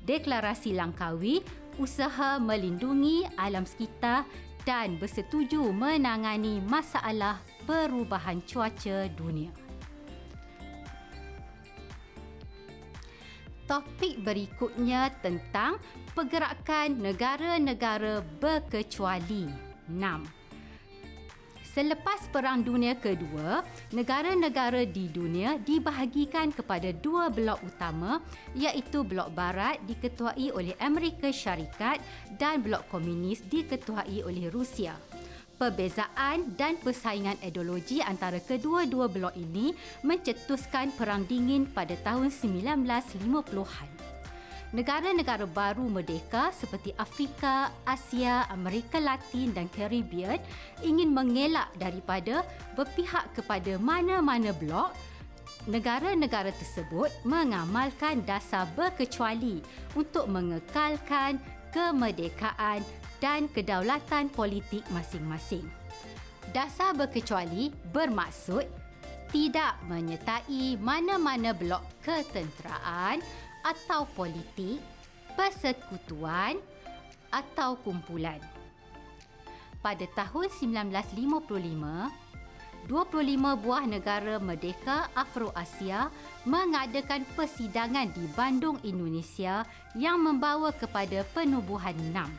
Deklarasi 0.05 0.77
Langkawi 0.77 1.41
usaha 1.81 2.37
melindungi 2.37 3.25
alam 3.41 3.65
sekitar 3.65 4.29
dan 4.69 5.01
bersetuju 5.01 5.73
menangani 5.73 6.61
masalah 6.69 7.41
perubahan 7.65 8.45
cuaca 8.45 9.09
dunia. 9.17 9.49
topik 13.73 14.21
berikutnya 14.21 15.09
tentang 15.25 15.81
pergerakan 16.13 16.93
negara-negara 17.01 18.21
berkecuali. 18.37 19.49
6. 19.89 20.42
Selepas 21.73 22.29
Perang 22.29 22.61
Dunia 22.61 22.93
Kedua, 23.01 23.65
negara-negara 23.97 24.85
di 24.85 25.09
dunia 25.09 25.57
dibahagikan 25.57 26.53
kepada 26.53 26.93
dua 26.93 27.33
blok 27.33 27.65
utama 27.65 28.21
iaitu 28.53 29.01
blok 29.01 29.33
barat 29.33 29.81
diketuai 29.89 30.53
oleh 30.53 30.77
Amerika 30.85 31.33
Syarikat 31.33 31.97
dan 32.37 32.61
blok 32.61 32.85
komunis 32.93 33.41
diketuai 33.49 34.21
oleh 34.21 34.53
Rusia 34.53 34.93
perbezaan 35.63 36.59
dan 36.59 36.75
persaingan 36.83 37.39
ideologi 37.39 38.03
antara 38.03 38.43
kedua-dua 38.43 39.07
blok 39.07 39.31
ini 39.39 39.71
mencetuskan 40.03 40.91
Perang 40.99 41.23
Dingin 41.23 41.71
pada 41.71 41.95
tahun 42.03 42.35
1950-an. 42.35 44.12
Negara-negara 44.73 45.45
baru 45.45 45.85
merdeka 45.85 46.49
seperti 46.49 46.97
Afrika, 46.97 47.69
Asia, 47.85 48.49
Amerika 48.49 48.97
Latin 48.97 49.53
dan 49.53 49.69
Caribbean 49.69 50.41
ingin 50.81 51.13
mengelak 51.13 51.69
daripada 51.77 52.41
berpihak 52.73 53.37
kepada 53.37 53.77
mana-mana 53.77 54.49
blok 54.57 54.97
negara-negara 55.69 56.57
tersebut 56.57 57.13
mengamalkan 57.29 58.25
dasar 58.25 58.65
berkecuali 58.73 59.61
untuk 59.93 60.25
mengekalkan 60.33 61.37
kemerdekaan 61.69 62.81
dan 63.21 63.53
kedaulatan 63.53 64.33
politik 64.33 64.83
masing-masing. 64.89 65.69
Dasar 66.57 66.97
berkecuali 66.97 67.71
bermaksud 67.93 68.65
tidak 69.33 69.81
menyertai 69.89 70.77
mana-mana 70.77 71.57
blok 71.57 71.81
ketenteraan 72.05 73.21
atau 73.63 74.07
politik, 74.13 74.83
persekutuan 75.39 76.59
atau 77.33 77.79
kumpulan. 77.81 78.39
Pada 79.83 80.07
tahun 80.15 80.47
1955, 80.79 82.13
25 82.87 83.63
buah 83.63 83.85
negara 83.87 84.39
merdeka 84.43 85.11
Afro-Asia 85.15 86.11
mengadakan 86.47 87.27
persidangan 87.35 88.11
di 88.15 88.27
Bandung, 88.35 88.79
Indonesia 88.87 89.67
yang 89.99 90.23
membawa 90.23 90.71
kepada 90.75 91.27
penubuhan 91.35 91.95
NAM. 92.15 92.31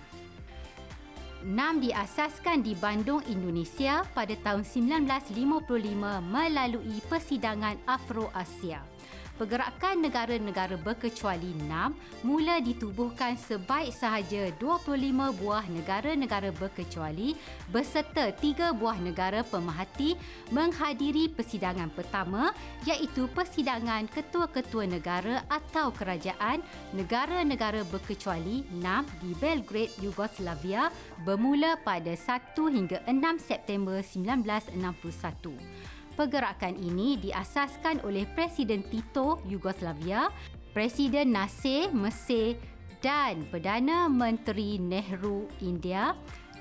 NAM 1.43 1.83
diasaskan 1.83 2.63
di 2.63 2.71
Bandung, 2.79 3.19
Indonesia 3.27 4.07
pada 4.15 4.31
tahun 4.39 4.63
1955 4.63 6.23
melalui 6.23 7.03
persidangan 7.11 7.75
Afro-Asia 7.83 8.92
pergerakan 9.37 10.05
negara-negara 10.05 10.77
berkecuali 10.77 11.57
enam 11.65 11.97
mula 12.21 12.61
ditubuhkan 12.61 13.33
sebaik 13.37 13.89
sahaja 13.89 14.53
25 14.61 15.39
buah 15.41 15.65
negara-negara 15.69 16.53
berkecuali 16.53 17.33
beserta 17.73 18.29
tiga 18.37 18.71
buah 18.71 18.97
negara 19.01 19.41
pemerhati 19.41 20.13
menghadiri 20.53 21.33
persidangan 21.33 21.89
pertama 21.91 22.53
iaitu 22.85 23.25
persidangan 23.33 24.05
ketua-ketua 24.11 24.85
negara 24.85 25.41
atau 25.49 25.89
kerajaan 25.89 26.61
negara-negara 26.93 27.81
berkecuali 27.89 28.65
enam 28.77 29.05
di 29.21 29.33
Belgrade, 29.37 29.93
Yugoslavia 29.99 30.93
bermula 31.25 31.75
pada 31.81 32.13
1 32.13 32.53
hingga 32.69 33.01
6 33.09 33.49
September 33.49 33.97
1961. 33.99 35.92
Pergerakan 36.13 36.77
ini 36.77 37.17
diasaskan 37.17 38.05
oleh 38.05 38.29
Presiden 38.37 38.85
Tito 38.85 39.41
Yugoslavia, 39.49 40.29
Presiden 40.69 41.33
Nasir 41.33 41.89
Mesir 41.89 42.61
dan 43.01 43.41
Perdana 43.49 44.05
Menteri 44.05 44.77
Nehru 44.77 45.49
India 45.65 46.13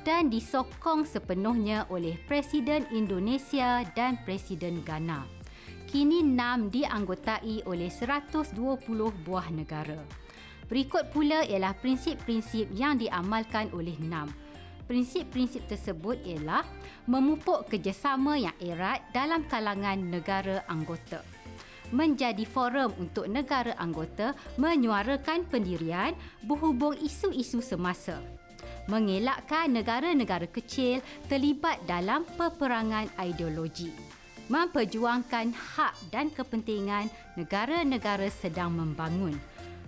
dan 0.08 0.32
disokong 0.32 1.04
sepenuhnya 1.04 1.84
oleh 1.92 2.16
Presiden 2.24 2.88
Indonesia 2.96 3.84
dan 3.92 4.16
Presiden 4.24 4.80
Ghana. 4.80 5.28
Kini 5.84 6.24
NAM 6.24 6.72
dianggotai 6.72 7.68
oleh 7.68 7.92
120 7.92 8.56
buah 9.20 9.52
negara. 9.52 10.00
Berikut 10.72 11.12
pula 11.12 11.44
ialah 11.44 11.76
prinsip-prinsip 11.76 12.72
yang 12.72 12.96
diamalkan 12.96 13.68
oleh 13.76 14.00
NAM 14.00 14.32
prinsip-prinsip 14.92 15.64
tersebut 15.72 16.20
ialah 16.20 16.68
memupuk 17.08 17.64
kerjasama 17.72 18.36
yang 18.36 18.52
erat 18.60 19.00
dalam 19.16 19.40
kalangan 19.48 19.96
negara 19.96 20.68
anggota. 20.68 21.24
Menjadi 21.96 22.44
forum 22.44 22.92
untuk 23.00 23.24
negara 23.24 23.72
anggota 23.80 24.36
menyuarakan 24.60 25.48
pendirian 25.48 26.12
berhubung 26.44 26.92
isu-isu 27.00 27.64
semasa. 27.64 28.20
Mengelakkan 28.84 29.72
negara-negara 29.72 30.44
kecil 30.52 31.00
terlibat 31.24 31.80
dalam 31.88 32.28
peperangan 32.36 33.08
ideologi. 33.16 33.88
Memperjuangkan 34.52 35.56
hak 35.56 36.12
dan 36.12 36.28
kepentingan 36.28 37.08
negara-negara 37.40 38.28
sedang 38.28 38.76
membangun 38.76 39.40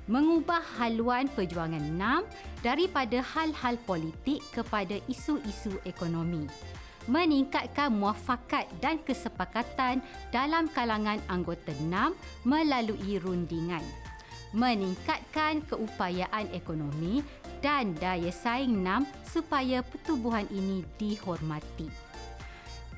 mengubah 0.05 0.61
haluan 0.77 1.29
perjuangan 1.33 1.85
NAM 1.97 2.23
daripada 2.61 3.25
hal-hal 3.25 3.81
politik 3.89 4.45
kepada 4.53 5.01
isu-isu 5.09 5.81
ekonomi 5.89 6.49
meningkatkan 7.05 7.93
muafakat 7.93 8.65
dan 8.81 8.97
kesepakatan 9.05 10.01
dalam 10.33 10.73
kalangan 10.73 11.21
anggota 11.29 11.77
NAM 11.85 12.17
melalui 12.49 13.21
rundingan 13.21 13.85
meningkatkan 14.55 15.67
keupayaan 15.67 16.47
ekonomi 16.55 17.27
dan 17.59 17.93
daya 17.99 18.31
saing 18.31 18.87
NAM 18.87 19.03
supaya 19.27 19.83
pertubuhan 19.83 20.47
ini 20.55 20.87
dihormati. 20.95 21.91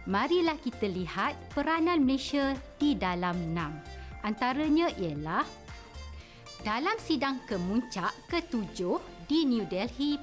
Marilah 0.07 0.61
kita 0.61 0.87
lihat 0.87 1.35
peranan 1.57 2.05
Malaysia 2.05 2.55
di 2.79 2.95
dalam 2.95 3.57
NAM. 3.57 3.73
Antaranya 4.23 4.93
ialah 5.01 5.43
dalam 6.67 6.99
sidang 6.99 7.39
kemuncak 7.47 8.11
ketujuh 8.27 8.99
di 9.31 9.47
New 9.47 9.71
Delhi, 9.71 10.19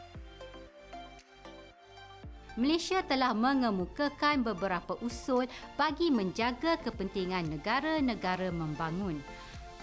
Malaysia 2.59 2.99
telah 2.99 3.31
mengemukakan 3.31 4.43
beberapa 4.43 4.99
usul 4.99 5.47
bagi 5.79 6.11
menjaga 6.11 6.75
kepentingan 6.83 7.47
negara-negara 7.47 8.51
membangun. 8.51 9.23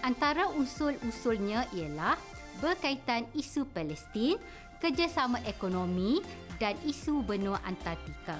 Antara 0.05 0.53
usul-usulnya 0.53 1.65
ialah 1.73 2.21
berkaitan 2.61 3.25
isu 3.33 3.65
Palestin, 3.73 4.37
kerjasama 4.77 5.41
ekonomi 5.49 6.21
dan 6.61 6.77
isu 6.85 7.25
benua 7.25 7.57
Antartika. 7.65 8.37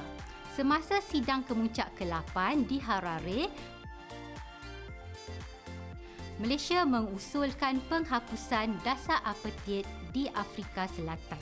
Semasa 0.53 1.01
sidang 1.01 1.41
kemuncak 1.41 1.89
ke-8 1.97 2.69
di 2.69 2.77
Harare, 2.85 3.49
Malaysia 6.41 6.81
mengusulkan 6.89 7.77
penghapusan 7.85 8.73
dasar 8.81 9.21
apartheid 9.21 9.85
di 10.09 10.25
Afrika 10.33 10.89
Selatan. 10.89 11.37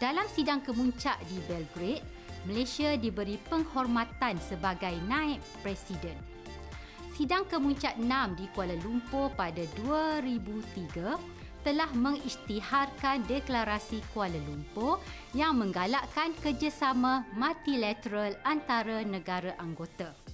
Dalam 0.00 0.24
sidang 0.32 0.64
kemuncak 0.64 1.20
di 1.28 1.36
Belgrade, 1.44 2.00
Malaysia 2.48 2.96
diberi 2.96 3.36
penghormatan 3.52 4.40
sebagai 4.40 4.96
naib 5.04 5.44
presiden. 5.60 6.16
Sidang 7.12 7.44
kemuncak 7.44 8.00
6 8.00 8.40
di 8.40 8.48
Kuala 8.56 8.76
Lumpur 8.80 9.28
pada 9.36 9.60
2003 9.84 11.20
telah 11.60 11.90
mengisytiharkan 11.92 13.20
deklarasi 13.28 14.00
Kuala 14.16 14.40
Lumpur 14.48 14.96
yang 15.36 15.60
menggalakkan 15.60 16.32
kerjasama 16.40 17.28
multilateral 17.36 18.32
antara 18.48 19.04
negara 19.04 19.52
anggota. 19.60 20.25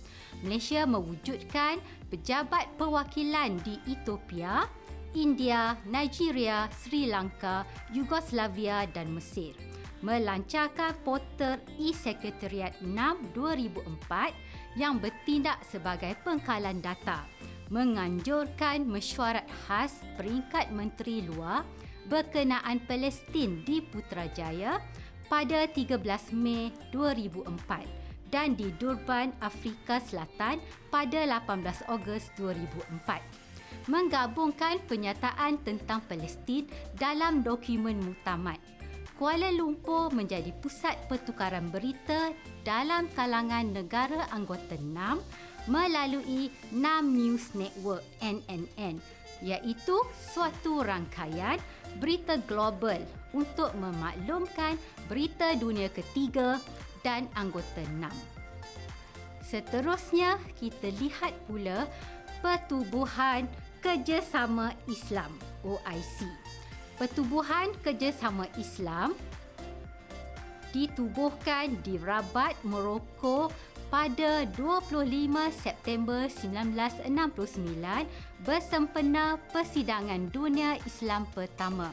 Malaysia 0.42 0.82
mewujudkan 0.82 1.78
pejabat 2.10 2.66
perwakilan 2.74 3.56
di 3.62 3.78
Ethiopia, 3.86 4.66
India, 5.14 5.78
Nigeria, 5.86 6.66
Sri 6.74 7.06
Lanka, 7.06 7.62
Yugoslavia 7.94 8.90
dan 8.90 9.14
Mesir. 9.14 9.54
Melancarkan 10.02 10.98
portal 11.06 11.62
e-sekretariat 11.78 12.74
6 12.82 12.90
2004 13.38 14.34
yang 14.74 14.98
bertindak 14.98 15.62
sebagai 15.62 16.18
pengkalan 16.26 16.82
data. 16.82 17.22
Menganjurkan 17.70 18.82
mesyuarat 18.82 19.46
khas 19.64 20.02
peringkat 20.18 20.74
Menteri 20.74 21.22
Luar 21.22 21.62
berkenaan 22.10 22.82
Palestin 22.82 23.62
di 23.62 23.78
Putrajaya 23.78 24.82
pada 25.30 25.70
13 25.70 26.02
Mei 26.34 26.74
2004 26.90 28.01
dan 28.32 28.56
di 28.56 28.72
Durban, 28.80 29.30
Afrika 29.44 30.00
Selatan 30.00 30.58
pada 30.88 31.20
18 31.28 31.92
Ogos 31.92 32.32
2004 32.40 33.52
menggabungkan 33.86 34.80
penyataan 34.88 35.60
tentang 35.62 36.00
Palestin 36.08 36.66
dalam 36.96 37.44
dokumen 37.44 38.00
mutamat. 38.00 38.58
Kuala 39.20 39.54
Lumpur 39.54 40.10
menjadi 40.10 40.50
pusat 40.58 40.98
pertukaran 41.06 41.70
berita 41.70 42.34
dalam 42.66 43.06
kalangan 43.14 43.70
negara 43.70 44.26
anggota 44.34 44.74
NAM 44.82 45.22
melalui 45.70 46.50
NAM 46.74 47.14
News 47.14 47.54
Network 47.54 48.02
NNN 48.18 48.98
iaitu 49.42 49.98
suatu 50.18 50.82
rangkaian 50.82 51.58
berita 51.98 52.38
global 52.46 52.98
untuk 53.34 53.74
memaklumkan 53.78 54.78
berita 55.10 55.54
dunia 55.58 55.90
ketiga 55.90 56.58
dan 57.06 57.28
anggota 57.34 57.82
NAM. 57.98 58.14
Seterusnya, 59.42 60.40
kita 60.56 60.88
lihat 60.96 61.36
pula 61.44 61.84
Pertubuhan 62.42 63.46
Kerjasama 63.78 64.74
Islam 64.90 65.30
OIC. 65.62 66.26
Pertubuhan 66.98 67.70
Kerjasama 67.82 68.50
Islam 68.58 69.14
ditubuhkan 70.74 71.78
di 71.84 72.00
Rabat, 72.00 72.56
Morocco 72.64 73.52
pada 73.92 74.48
25 74.56 75.04
September 75.52 76.24
1969 76.26 78.08
bersempena 78.40 79.36
Persidangan 79.52 80.32
Dunia 80.32 80.80
Islam 80.88 81.28
pertama. 81.36 81.92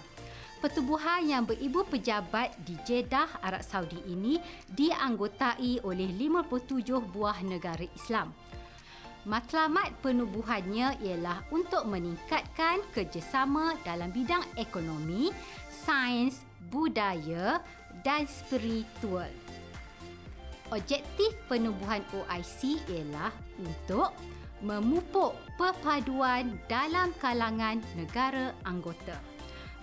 Pertubuhan 0.59 1.23
yang 1.23 1.47
beribu 1.47 1.87
pejabat 1.87 2.51
di 2.67 2.75
Jeddah, 2.83 3.31
Arab 3.39 3.63
Saudi 3.63 3.95
ini 4.11 4.43
dianggotai 4.67 5.79
oleh 5.87 6.11
57 6.11 6.99
buah 6.99 7.39
negara 7.47 7.87
Islam. 7.95 8.35
Matlamat 9.23 9.95
penubuhannya 10.03 10.99
ialah 10.99 11.47
untuk 11.55 11.87
meningkatkan 11.87 12.83
kerjasama 12.91 13.79
dalam 13.87 14.11
bidang 14.11 14.43
ekonomi, 14.59 15.31
sains, 15.71 16.43
budaya 16.67 17.63
dan 18.03 18.27
spiritual. 18.27 19.31
Objektif 20.75 21.39
penubuhan 21.47 22.03
OIC 22.11 22.83
ialah 22.91 23.31
untuk 23.63 24.11
memupuk 24.59 25.39
perpaduan 25.55 26.59
dalam 26.67 27.15
kalangan 27.23 27.79
negara 27.95 28.51
anggota 28.67 29.28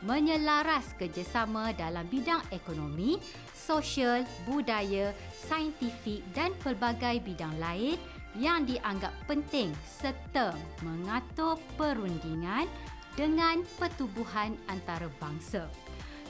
menyelaras 0.04 0.92
kerjasama 1.00 1.72
dalam 1.72 2.04
bidang 2.10 2.42
ekonomi, 2.52 3.16
sosial, 3.54 4.26
budaya, 4.44 5.14
saintifik 5.32 6.20
dan 6.36 6.52
pelbagai 6.60 7.22
bidang 7.24 7.54
lain 7.56 7.96
yang 8.36 8.68
dianggap 8.68 9.12
penting 9.24 9.72
serta 9.86 10.52
mengatur 10.84 11.56
perundingan 11.80 12.68
dengan 13.16 13.64
pertubuhan 13.80 14.52
antarabangsa. 14.68 15.72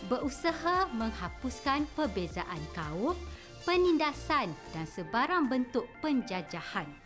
Berusaha 0.06 0.86
menghapuskan 0.94 1.82
perbezaan 1.98 2.62
kaum, 2.78 3.18
penindasan 3.66 4.54
dan 4.70 4.86
sebarang 4.86 5.50
bentuk 5.50 5.90
penjajahan 5.98 7.05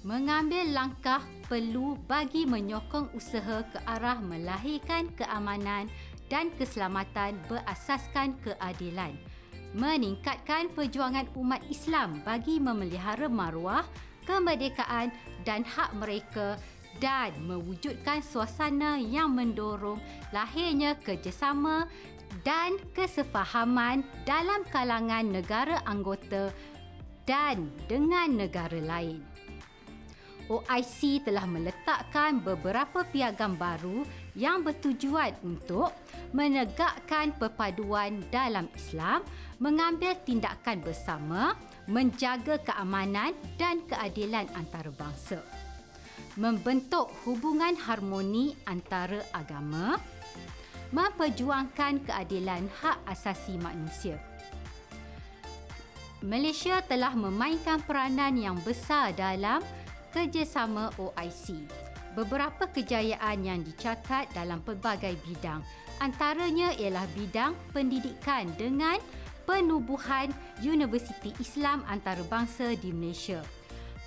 mengambil 0.00 0.64
langkah 0.72 1.20
perlu 1.44 1.98
bagi 2.08 2.48
menyokong 2.48 3.12
usaha 3.12 3.60
ke 3.68 3.78
arah 3.84 4.16
melahirkan 4.20 5.12
keamanan 5.18 5.90
dan 6.32 6.48
keselamatan 6.56 7.36
berasaskan 7.50 8.38
keadilan 8.40 9.12
meningkatkan 9.76 10.72
perjuangan 10.74 11.30
umat 11.38 11.62
Islam 11.70 12.18
bagi 12.26 12.58
memelihara 12.58 13.30
maruah 13.30 13.86
kemerdekaan 14.26 15.14
dan 15.46 15.62
hak 15.62 15.94
mereka 15.94 16.58
dan 16.98 17.30
mewujudkan 17.46 18.18
suasana 18.18 18.98
yang 18.98 19.30
mendorong 19.30 20.02
lahirnya 20.34 20.98
kerjasama 20.98 21.86
dan 22.42 22.78
kesefahaman 22.94 24.02
dalam 24.26 24.66
kalangan 24.70 25.26
negara 25.26 25.82
anggota 25.86 26.50
dan 27.26 27.70
dengan 27.86 28.42
negara 28.42 28.78
lain. 28.82 29.29
OIC 30.50 31.22
telah 31.22 31.46
meletakkan 31.46 32.42
beberapa 32.42 33.06
piagam 33.06 33.54
baru 33.54 34.02
yang 34.34 34.66
bertujuan 34.66 35.30
untuk 35.46 35.94
menegakkan 36.34 37.30
perpaduan 37.38 38.18
dalam 38.34 38.66
Islam, 38.74 39.22
mengambil 39.62 40.18
tindakan 40.26 40.82
bersama, 40.82 41.54
menjaga 41.86 42.58
keamanan 42.66 43.30
dan 43.54 43.78
keadilan 43.86 44.50
antarabangsa, 44.58 45.38
membentuk 46.34 47.14
hubungan 47.22 47.78
harmoni 47.78 48.58
antara 48.66 49.22
agama, 49.30 50.02
memperjuangkan 50.90 52.02
keadilan 52.10 52.66
hak 52.82 52.98
asasi 53.06 53.54
manusia. 53.62 54.18
Malaysia 56.20 56.84
telah 56.84 57.16
memainkan 57.16 57.80
peranan 57.80 58.36
yang 58.36 58.58
besar 58.60 59.16
dalam 59.16 59.64
kerjasama 60.10 60.90
OIC. 60.98 61.66
Beberapa 62.18 62.66
kejayaan 62.66 63.46
yang 63.46 63.62
dicatat 63.62 64.34
dalam 64.34 64.58
pelbagai 64.66 65.14
bidang. 65.22 65.62
Antaranya 66.02 66.74
ialah 66.74 67.06
bidang 67.14 67.54
pendidikan 67.70 68.50
dengan 68.58 68.98
penubuhan 69.46 70.30
Universiti 70.62 71.30
Islam 71.38 71.86
Antarabangsa 71.86 72.74
di 72.78 72.90
Malaysia. 72.90 73.42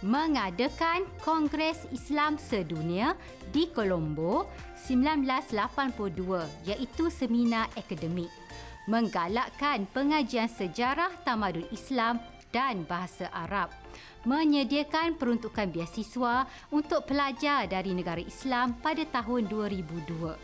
Mengadakan 0.03 1.07
Kongres 1.23 1.87
Islam 1.95 2.35
Sedunia 2.35 3.15
di 3.55 3.71
Colombo 3.71 4.51
1982 4.83 6.67
iaitu 6.67 7.07
seminar 7.07 7.71
akademik. 7.79 8.27
Menggalakkan 8.83 9.87
pengajian 9.95 10.51
sejarah 10.51 11.07
tamadun 11.23 11.63
Islam 11.71 12.19
dan 12.51 12.83
bahasa 12.83 13.31
Arab 13.31 13.71
menyediakan 14.23 15.19
peruntukan 15.19 15.67
biasiswa 15.71 16.47
untuk 16.71 17.07
pelajar 17.07 17.67
dari 17.67 17.91
negara 17.91 18.23
Islam 18.23 18.75
pada 18.79 19.03
tahun 19.07 19.51
2002. 19.51 20.35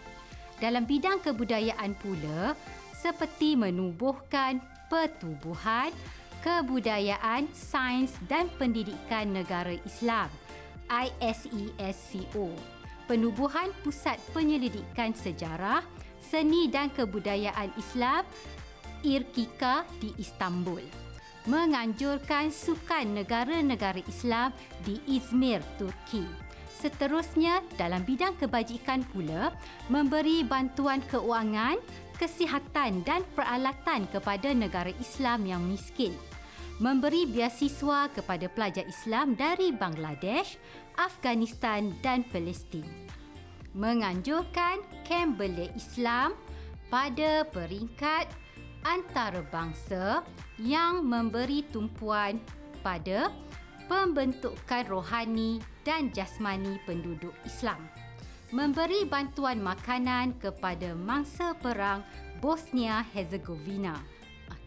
Dalam 0.60 0.84
bidang 0.84 1.24
kebudayaan 1.24 1.96
pula, 1.96 2.56
seperti 2.92 3.56
menubuhkan 3.56 4.60
pertubuhan, 4.92 5.96
kebudayaan, 6.44 7.48
sains 7.56 8.12
dan 8.28 8.52
pendidikan 8.60 9.32
negara 9.32 9.72
Islam 9.88 10.28
ISESCO, 10.89 12.52
penubuhan 13.08 13.72
Pusat 13.86 14.20
Penyelidikan 14.36 15.13
Sejarah, 15.15 15.86
Seni 16.20 16.68
dan 16.68 16.92
Kebudayaan 16.92 17.72
Islam 17.80 18.26
IRKIKA 19.06 19.88
di 20.04 20.12
Istanbul 20.20 21.09
menganjurkan 21.47 22.52
sukan 22.52 23.15
negara-negara 23.15 24.04
Islam 24.10 24.52
di 24.84 24.99
Izmir, 25.08 25.63
Turki. 25.80 26.28
Seterusnya, 26.80 27.60
dalam 27.75 28.08
bidang 28.08 28.39
kebajikan 28.39 29.04
pula, 29.12 29.52
memberi 29.91 30.47
bantuan 30.47 31.04
keuangan, 31.12 31.75
kesihatan 32.15 33.04
dan 33.04 33.23
peralatan 33.36 34.08
kepada 34.12 34.52
negara 34.52 34.91
Islam 34.99 35.43
yang 35.47 35.63
miskin. 35.63 36.15
Memberi 36.80 37.28
beasiswa 37.28 38.08
kepada 38.15 38.47
pelajar 38.47 38.88
Islam 38.88 39.36
dari 39.36 39.75
Bangladesh, 39.75 40.56
Afghanistan 40.95 41.91
dan 41.99 42.23
Palestin. 42.32 42.88
Menganjurkan 43.75 44.80
kem 45.04 45.36
belia 45.36 45.67
Islam 45.75 46.32
pada 46.88 47.43
peringkat 47.52 48.32
antarabangsa 48.88 50.23
yang 50.60 51.08
memberi 51.08 51.63
tumpuan 51.72 52.39
pada 52.84 53.32
pembentukan 53.88 54.86
rohani 54.86 55.63
dan 55.88 56.12
jasmani 56.13 56.78
penduduk 56.86 57.34
Islam. 57.48 57.80
Memberi 58.50 59.06
bantuan 59.06 59.62
makanan 59.62 60.38
kepada 60.41 60.93
mangsa 60.98 61.54
perang 61.58 62.02
Bosnia 62.41 63.06
Herzegovina. 63.13 63.98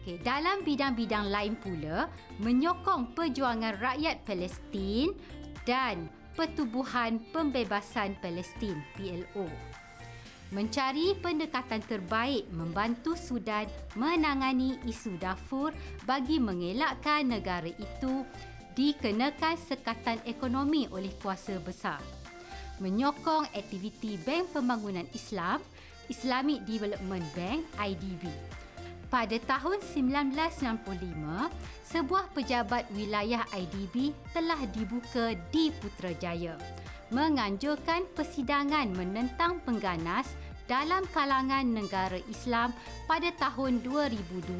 Okay, 0.03 0.19
dalam 0.19 0.67
bidang-bidang 0.67 1.31
lain 1.31 1.55
pula, 1.59 2.11
menyokong 2.43 3.15
perjuangan 3.15 3.79
rakyat 3.79 4.23
Palestin 4.27 5.15
dan 5.63 6.11
Pertubuhan 6.33 7.21
Pembebasan 7.29 8.17
Palestin 8.17 8.81
PLO 8.97 9.45
mencari 10.53 11.17
pendekatan 11.17 11.81
terbaik 11.83 12.45
membantu 12.53 13.17
Sudan 13.17 13.65
menangani 13.97 14.77
isu 14.85 15.17
Darfur 15.17 15.73
bagi 16.05 16.37
mengelakkan 16.37 17.25
negara 17.25 17.67
itu 17.67 18.21
dikenakan 18.77 19.57
sekatan 19.57 20.21
ekonomi 20.29 20.85
oleh 20.93 21.09
kuasa 21.17 21.57
besar. 21.57 21.99
Menyokong 22.77 23.49
aktiviti 23.53 24.17
Bank 24.21 24.53
Pembangunan 24.53 25.05
Islam, 25.13 25.61
Islamic 26.09 26.65
Development 26.69 27.25
Bank 27.33 27.65
IDB. 27.77 28.29
Pada 29.13 29.37
tahun 29.45 29.77
1965, 29.77 31.53
sebuah 31.85 32.33
pejabat 32.33 32.89
wilayah 32.97 33.45
IDB 33.53 34.09
telah 34.33 34.57
dibuka 34.73 35.37
di 35.53 35.69
Putrajaya 35.77 36.57
menganjurkan 37.13 38.09
persidangan 38.17 38.89
menentang 38.91 39.61
pengganas 39.61 40.33
dalam 40.65 41.05
kalangan 41.13 41.63
negara 41.63 42.17
Islam 42.25 42.73
pada 43.05 43.29
tahun 43.37 43.85
2002 43.85 44.57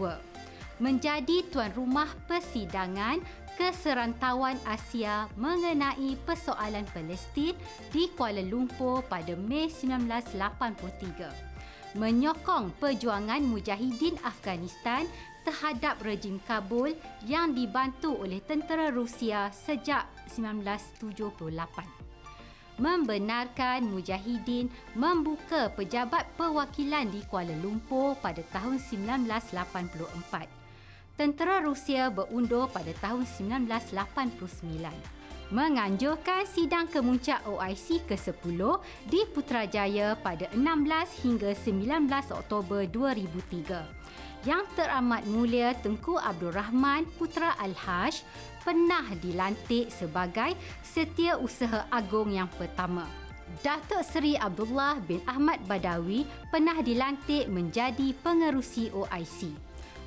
menjadi 0.82 1.46
tuan 1.50 1.74
rumah 1.74 2.10
persidangan 2.30 3.22
keserantauan 3.58 4.58
Asia 4.66 5.30
mengenai 5.38 6.18
persoalan 6.26 6.86
Palestin 6.89 7.54
di 7.94 8.10
Kuala 8.18 8.42
Lumpur 8.42 9.06
pada 9.06 9.38
Mei 9.38 9.70
1983 9.70 11.54
menyokong 11.94 12.74
perjuangan 12.82 13.46
mujahidin 13.46 14.18
Afghanistan 14.26 15.06
terhadap 15.46 16.02
rejim 16.02 16.42
Kabul 16.42 16.98
yang 17.30 17.54
dibantu 17.54 18.18
oleh 18.18 18.42
tentera 18.42 18.89
Rusia 18.89 19.54
sejak 19.54 20.10
1978 20.34 22.03
membenarkan 22.78 23.86
Mujahidin 23.86 24.70
membuka 24.98 25.70
pejabat 25.74 26.26
perwakilan 26.38 27.10
di 27.10 27.22
Kuala 27.30 27.54
Lumpur 27.62 28.18
pada 28.18 28.42
tahun 28.54 28.82
1984. 28.82 30.64
Tentera 31.14 31.62
Rusia 31.62 32.10
berundur 32.10 32.70
pada 32.74 32.90
tahun 32.98 33.30
1989 33.30 33.94
menganjurkan 35.54 36.50
sidang 36.50 36.90
kemuncak 36.90 37.46
OIC 37.46 38.10
ke-10 38.10 38.58
di 39.06 39.22
Putrajaya 39.30 40.18
pada 40.18 40.50
16 40.58 41.22
hingga 41.22 41.54
19 41.54 42.10
Oktober 42.34 42.82
2003 42.90 44.03
yang 44.44 44.68
teramat 44.76 45.24
mulia 45.24 45.72
Tengku 45.80 46.20
Abdul 46.20 46.52
Rahman 46.52 47.08
Putra 47.16 47.56
Al-Haj 47.64 48.28
pernah 48.60 49.08
dilantik 49.24 49.88
sebagai 49.88 50.56
Setiausaha 50.84 51.88
Agung 51.88 52.36
yang 52.36 52.52
pertama. 52.52 53.08
Datuk 53.64 54.04
Seri 54.04 54.36
Abdullah 54.36 55.00
bin 55.04 55.24
Ahmad 55.24 55.64
Badawi 55.64 56.28
pernah 56.52 56.76
dilantik 56.84 57.48
menjadi 57.48 58.12
pengerusi 58.20 58.92
OIC. 58.92 59.56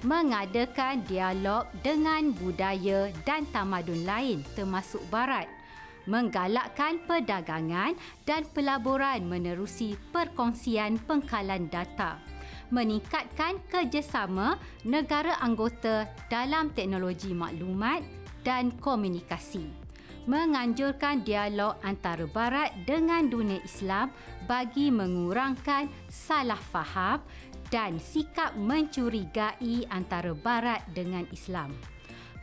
Mengadakan 0.04 1.00
dialog 1.08 1.64
dengan 1.80 2.28
budaya 2.36 3.08
dan 3.24 3.48
tamadun 3.48 4.04
lain 4.04 4.44
termasuk 4.52 5.00
barat. 5.08 5.48
Menggalakkan 6.04 7.00
perdagangan 7.08 7.96
dan 8.28 8.44
pelaburan 8.52 9.24
menerusi 9.24 9.96
perkongsian 10.12 11.00
pengkalan 11.08 11.66
data 11.72 12.35
meningkatkan 12.70 13.62
kerjasama 13.70 14.58
negara 14.82 15.38
anggota 15.42 16.10
dalam 16.26 16.70
teknologi 16.74 17.30
maklumat 17.30 18.02
dan 18.42 18.74
komunikasi. 18.78 19.66
Menganjurkan 20.26 21.22
dialog 21.22 21.78
antara 21.86 22.26
Barat 22.26 22.74
dengan 22.82 23.30
dunia 23.30 23.62
Islam 23.62 24.10
bagi 24.50 24.90
mengurangkan 24.90 25.86
salah 26.10 26.58
faham 26.58 27.22
dan 27.70 27.98
sikap 28.02 28.54
mencurigai 28.58 29.86
antara 29.90 30.34
Barat 30.34 30.82
dengan 30.94 31.26
Islam. 31.30 31.74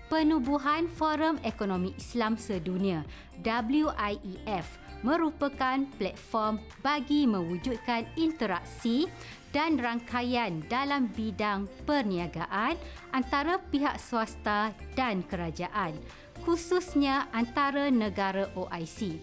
Penubuhan 0.07 0.87
Forum 0.87 1.39
Ekonomi 1.43 1.91
Islam 1.97 2.37
Sedunia 2.39 3.03
WIEF 3.43 4.67
merupakan 5.03 5.83
platform 5.99 6.61
bagi 6.79 7.27
mewujudkan 7.27 8.07
interaksi 8.15 9.11
dan 9.53 9.77
rangkaian 9.77 10.65
dalam 10.65 11.07
bidang 11.13 11.69
perniagaan 11.85 12.73
antara 13.13 13.61
pihak 13.69 14.01
swasta 14.01 14.73
dan 14.97 15.21
kerajaan, 15.29 15.93
khususnya 16.41 17.29
antara 17.31 17.93
negara 17.93 18.49
OIC, 18.57 19.21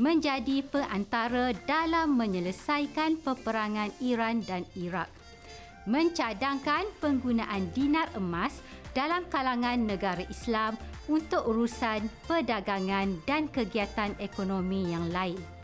menjadi 0.00 0.64
perantara 0.64 1.52
dalam 1.68 2.16
menyelesaikan 2.16 3.20
peperangan 3.20 3.92
Iran 4.00 4.40
dan 4.42 4.64
Iraq. 4.74 5.12
Mencadangkan 5.86 6.88
penggunaan 6.98 7.70
dinar 7.70 8.10
emas 8.18 8.58
dalam 8.90 9.22
kalangan 9.30 9.78
negara 9.78 10.24
Islam 10.26 10.74
untuk 11.06 11.46
urusan 11.46 12.10
perdagangan 12.26 13.22
dan 13.22 13.46
kegiatan 13.46 14.18
ekonomi 14.18 14.90
yang 14.90 15.06
lain 15.14 15.55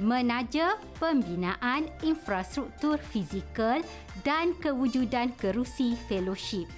menaja 0.00 0.80
pembinaan 0.96 1.88
infrastruktur 2.00 2.96
fizikal 3.00 3.84
dan 4.24 4.56
kewujudan 4.60 5.32
kerusi 5.36 5.98
fellowship 6.08 6.70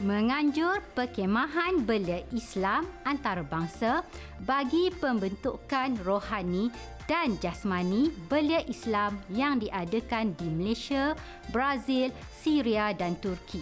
menganjur 0.00 0.80
perkemahan 0.96 1.84
belia 1.84 2.24
Islam 2.32 2.88
antarabangsa 3.04 4.00
bagi 4.48 4.88
pembentukan 4.96 5.92
rohani 6.00 6.72
dan 7.04 7.36
jasmani 7.36 8.08
belia 8.32 8.64
Islam 8.64 9.20
yang 9.28 9.60
diadakan 9.60 10.32
di 10.40 10.48
Malaysia, 10.48 11.12
Brazil, 11.52 12.08
Syria 12.32 12.96
dan 12.96 13.20
Turki. 13.20 13.60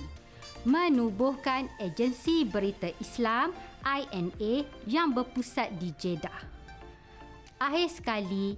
Menubuhkan 0.63 1.67
agensi 1.83 2.47
berita 2.47 2.93
Islam 3.03 3.51
INA 3.83 4.63
yang 4.87 5.11
berpusat 5.11 5.75
di 5.81 5.91
Jeddah. 5.97 6.39
Akhir 7.59 7.91
sekali, 7.91 8.55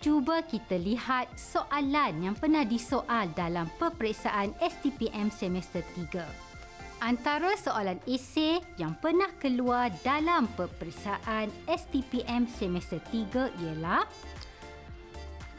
cuba 0.00 0.40
kita 0.40 0.80
lihat 0.80 1.28
soalan 1.36 2.24
yang 2.24 2.32
pernah 2.32 2.64
disoal 2.64 3.28
dalam 3.36 3.68
peperiksaan 3.76 4.56
STPM 4.56 5.28
semester 5.28 5.84
3. 5.92 6.24
Antara 7.04 7.52
soalan 7.56 8.00
esei 8.08 8.64
yang 8.80 8.96
pernah 8.96 9.28
keluar 9.36 9.92
dalam 10.00 10.48
peperiksaan 10.56 11.52
STPM 11.68 12.48
semester 12.48 13.00
3 13.12 13.52
ialah 13.60 14.08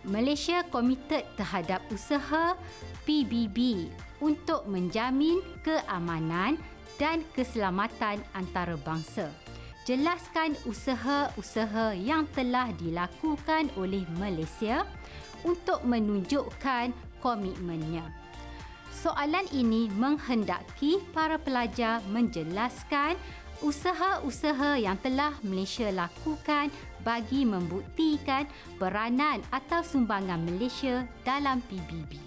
Malaysia 0.09 0.65
komited 0.73 1.21
terhadap 1.37 1.85
usaha 1.93 2.57
PBB 3.05 3.89
untuk 4.21 4.65
menjamin 4.65 5.37
keamanan 5.61 6.57
dan 6.97 7.21
keselamatan 7.37 8.21
antarabangsa 8.33 9.29
jelaskan 9.85 10.53
usaha-usaha 10.69 11.97
yang 11.97 12.29
telah 12.37 12.69
dilakukan 12.77 13.73
oleh 13.77 14.05
Malaysia 14.21 14.85
untuk 15.41 15.81
menunjukkan 15.81 16.93
komitmennya. 17.17 18.05
Soalan 18.91 19.49
ini 19.49 19.89
menghendaki 19.97 21.01
para 21.15 21.41
pelajar 21.41 22.05
menjelaskan 22.13 23.17
usaha-usaha 23.65 24.77
yang 24.77 24.97
telah 25.01 25.33
Malaysia 25.41 25.89
lakukan 25.89 26.69
bagi 27.01 27.45
membuktikan 27.45 28.45
peranan 28.77 29.41
atau 29.49 29.81
sumbangan 29.81 30.41
Malaysia 30.45 31.05
dalam 31.25 31.61
PBB. 31.65 32.17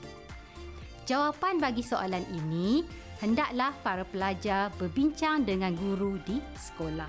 Jawapan 1.04 1.60
bagi 1.60 1.84
soalan 1.84 2.24
ini 2.32 2.82
hendaklah 3.24 3.72
para 3.80 4.04
pelajar 4.04 4.68
berbincang 4.76 5.48
dengan 5.48 5.72
guru 5.72 6.20
di 6.28 6.44
sekolah. 6.60 7.08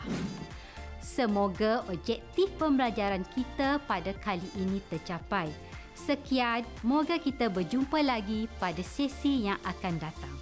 Semoga 1.04 1.84
objektif 1.92 2.48
pembelajaran 2.56 3.28
kita 3.36 3.84
pada 3.84 4.16
kali 4.24 4.48
ini 4.56 4.80
tercapai. 4.88 5.52
Sekian, 5.96 6.64
moga 6.84 7.20
kita 7.20 7.52
berjumpa 7.52 8.00
lagi 8.00 8.48
pada 8.58 8.82
sesi 8.82 9.48
yang 9.52 9.60
akan 9.68 9.96
datang. 10.00 10.35